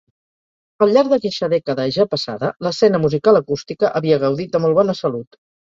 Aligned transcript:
Al 0.85 0.93
llarg 0.95 1.11
d'aqueixa 1.13 1.49
dècada 1.53 1.85
ja 1.99 2.07
passada, 2.15 2.51
l'escena 2.69 3.03
musical 3.05 3.41
acústica 3.43 3.95
havia 4.01 4.21
gaudit 4.27 4.59
de 4.59 4.67
molt 4.67 4.83
bona 4.83 5.01
salut. 5.05 5.43